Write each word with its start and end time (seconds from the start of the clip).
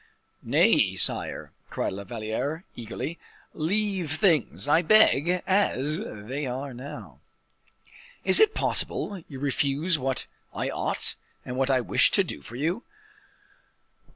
"Nay, 0.41 0.95
sire," 0.95 1.51
cried 1.69 1.93
La 1.93 2.03
Valliere, 2.03 2.65
eagerly; 2.75 3.19
"leave 3.53 4.13
things, 4.13 4.67
I 4.67 4.81
beg, 4.81 5.43
as 5.45 5.99
they 5.99 6.47
are 6.47 6.73
now." 6.73 7.19
"Is 8.25 8.39
it 8.39 8.55
possible! 8.55 9.21
you 9.27 9.39
refuse 9.39 9.99
what 9.99 10.25
I 10.55 10.71
ought, 10.71 11.13
and 11.45 11.55
what 11.55 11.69
I 11.69 11.81
wish 11.81 12.09
to 12.17 12.23
do 12.23 12.41
for 12.41 12.55
you?" 12.55 12.81